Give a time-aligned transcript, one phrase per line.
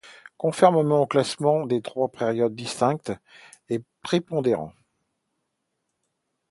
[0.39, 3.19] Conformément le classement des trois périodes distinctives
[3.71, 4.73] en prépondérant.